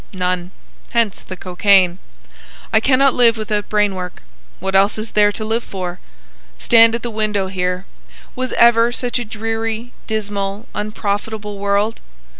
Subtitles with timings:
[0.13, 0.49] "None.
[0.89, 1.99] Hence the cocaine.
[2.73, 4.23] I cannot live without brain work.
[4.59, 5.99] What else is there to live for?
[6.57, 7.85] Stand at the window here.
[8.35, 12.01] Was ever such a dreary, dismal, unprofitable world?